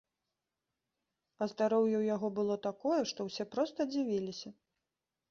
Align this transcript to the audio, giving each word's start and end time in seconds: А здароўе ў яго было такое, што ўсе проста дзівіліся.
А 1.45 1.47
здароўе 1.51 1.93
ў 1.97 2.03
яго 2.15 2.27
было 2.39 2.55
такое, 2.67 2.97
што 3.11 3.27
ўсе 3.27 3.45
проста 3.57 3.87
дзівіліся. 3.91 4.49